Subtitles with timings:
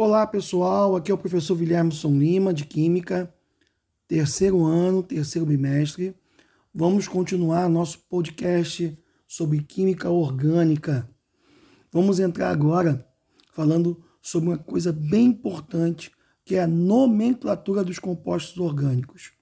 [0.00, 3.34] Olá pessoal, aqui é o professor Williamson Lima de Química,
[4.06, 6.14] terceiro ano, terceiro bimestre.
[6.72, 11.10] Vamos continuar nosso podcast sobre química orgânica.
[11.90, 13.04] Vamos entrar agora
[13.52, 16.12] falando sobre uma coisa bem importante,
[16.44, 19.32] que é a nomenclatura dos compostos orgânicos.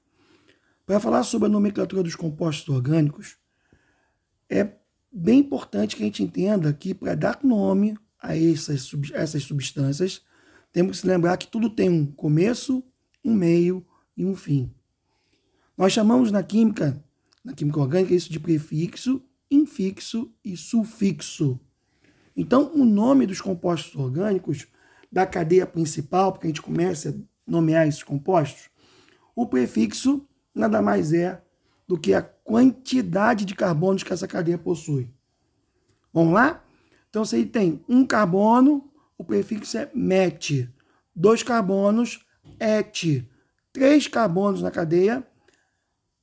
[0.86, 3.36] Para falar sobre a nomenclatura dos compostos orgânicos,
[4.48, 4.72] é
[5.12, 10.24] bem importante que a gente entenda que para dar nome a essas, essas substâncias,
[10.72, 12.84] temos que se lembrar que tudo tem um começo,
[13.24, 13.84] um meio
[14.16, 14.72] e um fim.
[15.76, 17.02] Nós chamamos na química,
[17.44, 21.60] na química orgânica, isso de prefixo, infixo e sufixo.
[22.36, 24.66] Então, o nome dos compostos orgânicos
[25.10, 28.68] da cadeia principal, porque a gente começa a nomear esses compostos,
[29.34, 31.42] o prefixo nada mais é
[31.86, 35.10] do que a quantidade de carbonos que essa cadeia possui.
[36.12, 36.64] Vamos lá?
[37.10, 40.68] Então, se ele tem um carbono, o prefixo é met.
[41.14, 42.24] Dois carbonos,
[42.60, 43.24] et.
[43.72, 45.26] Três carbonos na cadeia,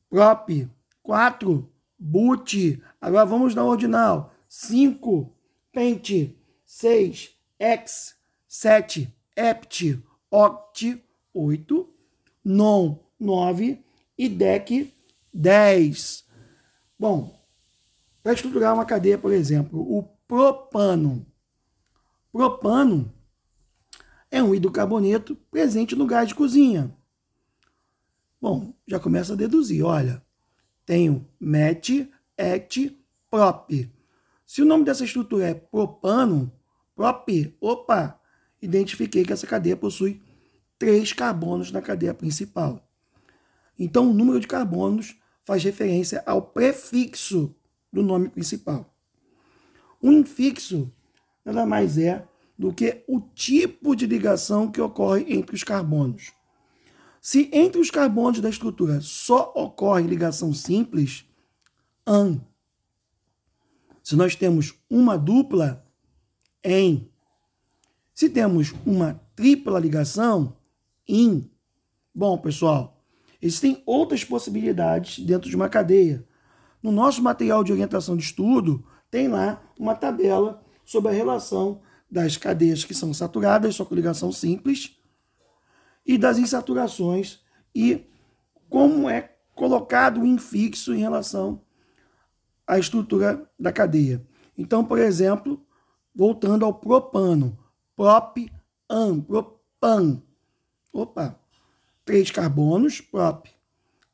[0.09, 0.67] prop.
[1.01, 2.53] Quatro, but.
[3.01, 4.33] Agora vamos na ordinal.
[4.47, 5.35] Cinco,
[5.71, 6.37] pente.
[6.65, 8.15] Seis, ex.
[8.47, 10.01] Sete, hept.
[10.31, 11.03] Oct.
[11.33, 11.89] Oito.
[12.43, 13.83] Non, nove.
[14.17, 14.93] E dec,
[15.33, 16.23] dez.
[16.97, 17.35] Bom,
[18.21, 21.25] para estruturar uma cadeia, por exemplo, o propano.
[22.33, 23.13] Propano
[24.31, 26.91] é um hidrocarboneto presente no gás de cozinha.
[28.41, 29.85] Bom, já começa a deduzir.
[29.85, 30.25] Olha,
[30.83, 32.97] tenho met, et,
[33.29, 33.93] prop.
[34.47, 36.51] Se o nome dessa estrutura é propano,
[36.95, 38.19] prop, opa,
[38.59, 40.19] identifiquei que essa cadeia possui
[40.79, 42.83] três carbonos na cadeia principal.
[43.77, 47.55] Então, o número de carbonos faz referência ao prefixo
[47.91, 48.91] do nome principal.
[50.01, 50.91] O infixo
[51.43, 52.27] nada mais é
[52.57, 56.31] do que o tipo de ligação que ocorre entre os carbonos.
[57.21, 61.25] Se entre os carbonos da estrutura só ocorre ligação simples,
[62.05, 62.41] an.
[64.03, 65.85] Se nós temos uma dupla,
[66.63, 67.09] em.
[68.13, 70.55] Se temos uma tripla ligação,
[71.07, 71.49] in.
[72.13, 73.01] Bom, pessoal,
[73.41, 76.27] existem outras possibilidades dentro de uma cadeia,
[76.83, 82.37] no nosso material de orientação de estudo, tem lá uma tabela sobre a relação das
[82.37, 84.97] cadeias que são saturadas, só com ligação simples,
[86.05, 87.39] e das insaturações
[87.73, 88.05] e
[88.69, 91.61] como é colocado o infixo em relação
[92.67, 94.25] à estrutura da cadeia.
[94.57, 95.65] Então, por exemplo,
[96.13, 97.57] voltando ao propano,
[97.95, 98.51] prop,
[98.89, 100.21] an, propan.
[100.91, 101.39] Opa,
[102.05, 103.49] três carbonos, prop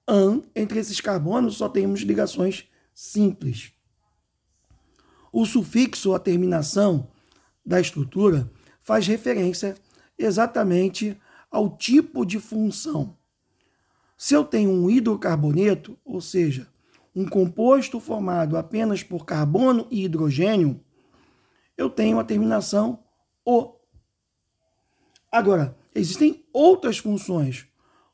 [0.10, 3.72] an, entre esses carbonos só temos ligações simples.
[5.32, 7.08] O sufixo, a terminação
[7.66, 8.52] da estrutura,
[8.82, 9.76] faz referência
[10.18, 11.20] exatamente
[11.52, 13.18] ao tipo de função.
[14.18, 16.68] Se eu tenho um hidrocarboneto, ou seja,
[17.16, 20.84] um composto formado apenas por carbono e hidrogênio,
[21.78, 23.04] eu tenho a terminação
[23.46, 23.76] O.
[25.32, 27.68] Agora, existem outras funções,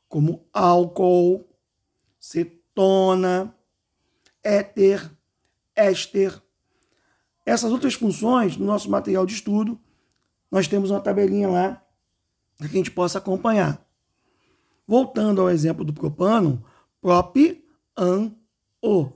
[0.08, 1.44] como álcool,
[2.20, 3.54] cetona,
[4.42, 5.10] éter,
[5.74, 6.40] éster.
[7.46, 9.78] Essas outras funções, no nosso material de estudo,
[10.50, 11.82] nós temos uma tabelinha lá
[12.58, 13.86] para que a gente possa acompanhar.
[14.84, 16.64] Voltando ao exemplo do propano,
[17.00, 17.64] prop,
[17.96, 18.32] an,
[18.82, 19.08] o.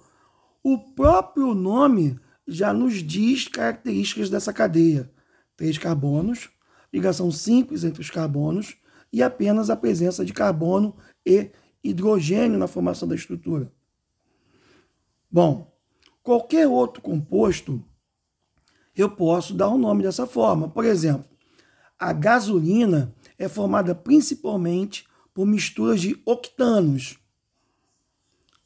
[0.63, 5.11] O próprio nome já nos diz características dessa cadeia.
[5.57, 6.51] Três carbonos,
[6.93, 8.77] ligação simples entre os carbonos
[9.13, 11.51] e apenas a presença de carbono e
[11.83, 13.73] hidrogênio na formação da estrutura.
[15.31, 15.73] Bom,
[16.23, 17.83] qualquer outro composto
[19.01, 20.69] eu posso dar um nome dessa forma.
[20.69, 21.25] Por exemplo,
[21.99, 27.19] a gasolina é formada principalmente por misturas de octanos.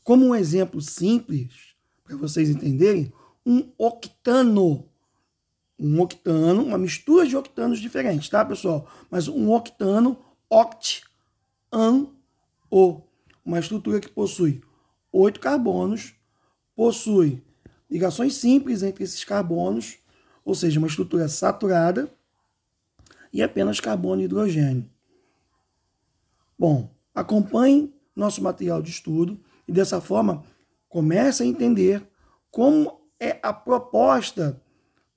[0.02, 1.74] Como um exemplo simples,
[2.04, 3.12] para vocês entenderem,
[3.44, 4.88] um octano.
[5.78, 8.88] Um octano, uma mistura de octanos diferentes, tá, pessoal?
[9.10, 10.16] Mas um octano,
[10.48, 11.02] oct,
[11.72, 12.06] an,
[12.70, 13.00] o,
[13.44, 14.62] uma estrutura que possui
[15.12, 16.14] oito carbonos,
[16.74, 17.42] possui
[17.90, 19.98] ligações simples entre esses carbonos,
[20.44, 22.08] ou seja, uma estrutura saturada
[23.32, 24.88] e apenas carbono e hidrogênio.
[26.58, 30.44] Bom, acompanhe nosso material de estudo e dessa forma
[30.88, 32.06] comece a entender
[32.50, 34.60] como é a proposta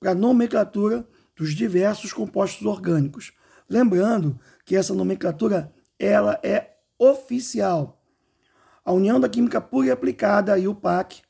[0.00, 3.32] para a nomenclatura dos diversos compostos orgânicos.
[3.68, 8.02] Lembrando que essa nomenclatura ela é oficial.
[8.84, 11.22] A União da Química Pura e Aplicada, a UPAC,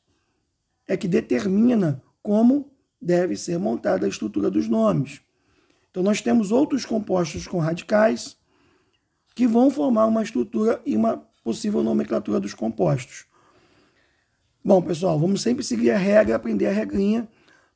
[0.86, 5.20] é que determina como deve ser montada a estrutura dos nomes.
[5.90, 8.36] Então, nós temos outros compostos com radicais
[9.34, 13.24] que vão formar uma estrutura e uma possível nomenclatura dos compostos.
[14.64, 17.28] Bom, pessoal, vamos sempre seguir a regra, aprender a regrinha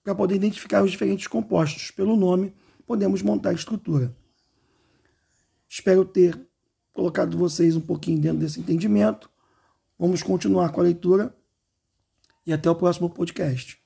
[0.04, 1.90] para poder identificar os diferentes compostos.
[1.90, 2.54] Pelo nome,
[2.86, 4.14] podemos montar a estrutura.
[5.68, 6.38] Espero ter
[6.92, 9.30] colocado vocês um pouquinho dentro desse entendimento.
[9.98, 11.34] Vamos continuar com a leitura
[12.46, 13.81] e até o próximo podcast.